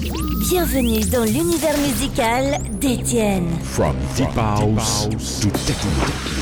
Bienvenue 0.00 1.04
dans 1.04 1.24
l'univers 1.24 1.76
musical 1.76 2.58
d'Étienne. 2.80 3.50
From 3.62 3.94
deep 4.16 4.34
house 4.34 5.08
to 5.40 5.50
techno. 5.66 6.39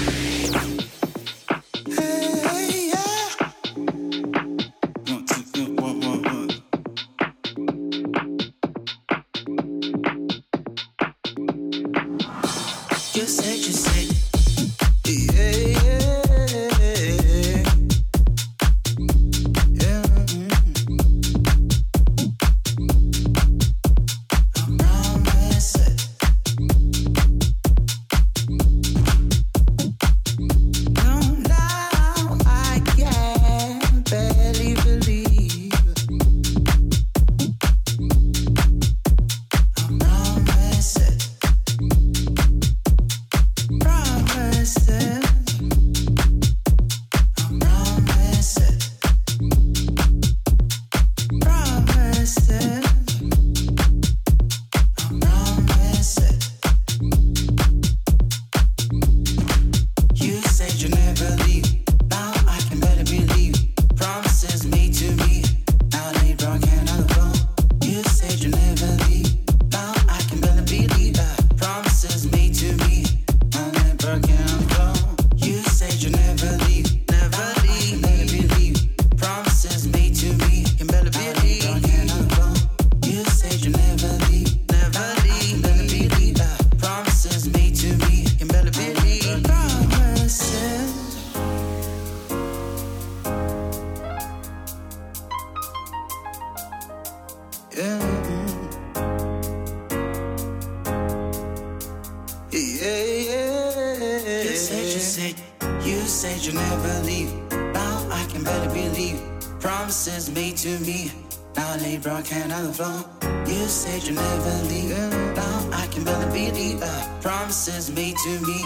You 113.48 113.66
said 113.66 114.02
you 114.06 114.14
never 114.14 114.62
leave. 114.68 114.91
Now 115.34 115.70
I 115.72 115.86
can 115.91 116.04
barely 116.04 116.27
believe 116.50 116.80
the 116.80 117.08
promises 117.22 117.90
made 117.90 118.16
to 118.18 118.40
me. 118.46 118.62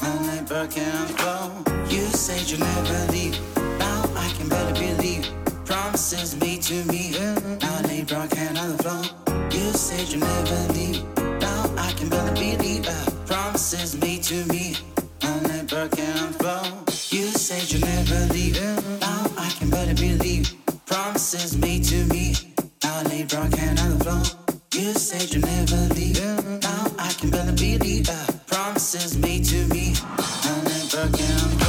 I'm 0.00 0.26
like 0.26 0.46
broken 0.48 0.82
and 0.82 1.16
blow. 1.18 1.52
You 1.88 2.06
said 2.06 2.50
you 2.50 2.56
never 2.56 3.12
leave. 3.12 3.38
Now 3.78 4.02
I 4.16 4.32
can 4.36 4.48
barely 4.48 4.72
believe 4.72 5.28
promises 5.66 6.34
made 6.40 6.62
to 6.62 6.82
me. 6.86 7.12
Now 7.60 7.82
they 7.82 8.04
broken 8.04 8.56
on 8.56 8.76
the 8.76 8.82
floor. 8.82 9.04
You 9.50 9.70
said 9.72 10.08
you 10.08 10.20
never 10.20 10.72
leave. 10.72 11.04
Now 11.40 11.70
I 11.76 11.92
can 11.92 12.08
barely 12.08 12.56
believe 12.56 12.84
the 12.84 13.12
promises 13.26 14.00
made 14.00 14.22
to 14.24 14.46
me. 14.46 14.76
I'm 15.22 15.42
like 15.42 15.68
broken 15.68 16.04
and 16.04 16.38
blow. 16.38 16.62
You 17.10 17.26
said 17.26 17.70
you 17.70 17.80
never 17.80 18.32
leave. 18.32 18.58
Now 18.98 19.30
I 19.36 19.50
can 19.58 19.68
barely 19.68 19.94
believe 19.94 20.54
promises 20.86 21.54
made 21.58 21.84
to 21.84 22.06
me. 22.06 22.51
Now 22.92 22.98
I 22.98 23.02
lay 23.04 23.22
drunk 23.22 23.58
and 23.58 23.80
on 23.80 23.98
the 23.98 24.04
floor. 24.04 24.22
You 24.74 24.92
said 24.92 25.32
you 25.32 25.40
never 25.40 25.94
leave. 25.94 26.20
Now 26.60 26.92
I 26.98 27.10
can 27.14 27.30
barely 27.30 27.78
believe 27.78 28.06
uh, 28.10 28.26
promises 28.46 29.16
made 29.16 29.44
to 29.46 29.66
me. 29.68 29.94
I'll 30.18 30.62
never 30.62 31.16
can. 31.16 31.61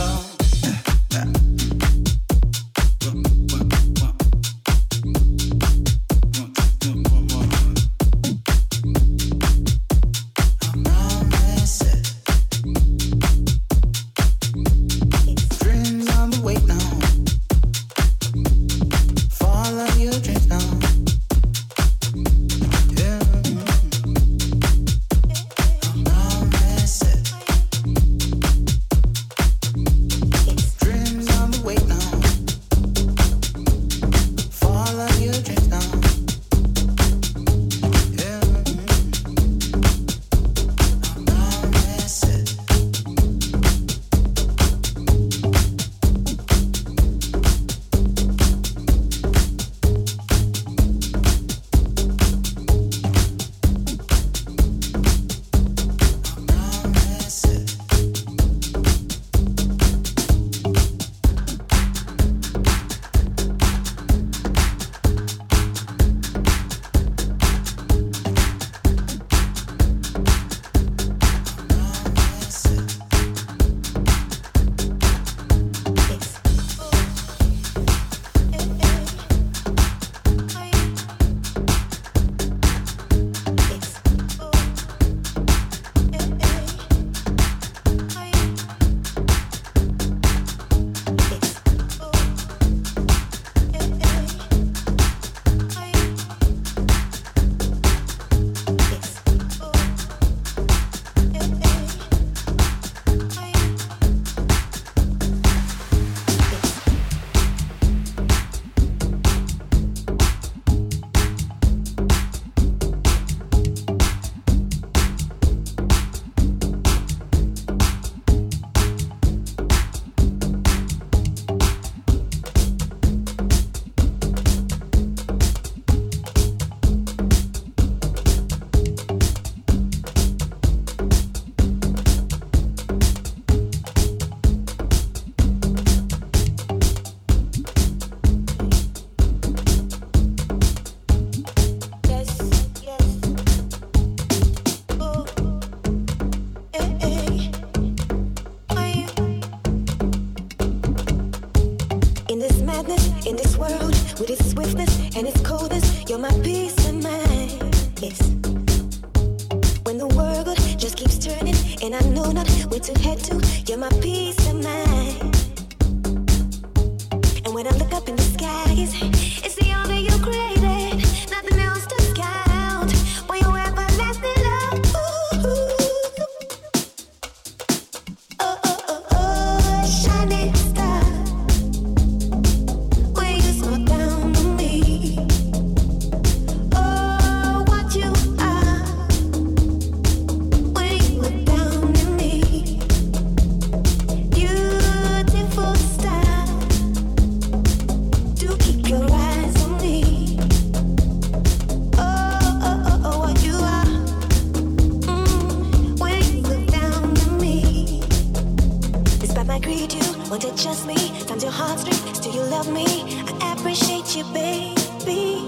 I 212.66 213.56
appreciate 213.58 214.16
you, 214.16 214.24
baby. 214.34 215.46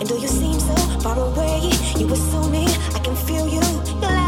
And 0.00 0.08
though 0.08 0.16
you 0.16 0.26
seem 0.26 0.58
so 0.58 0.74
far 1.00 1.16
away, 1.18 1.70
you 1.96 2.12
assume 2.12 2.50
me. 2.50 2.66
I 2.94 2.98
can 2.98 3.14
feel 3.14 3.46
you. 3.46 4.27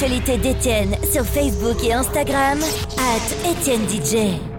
L'actualité 0.00 0.38
d'Étienne 0.38 0.96
sur 1.12 1.24
Facebook 1.24 1.84
et 1.84 1.92
Instagram, 1.92 2.58
at 2.96 3.50
Étienne 3.50 3.86
DJ. 3.86 4.49